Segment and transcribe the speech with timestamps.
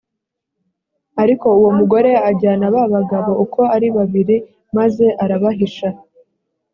[1.21, 4.35] ariko uwo mugore ajyana ba bagabo uko ari babiri,
[4.77, 5.89] maze arabahisha.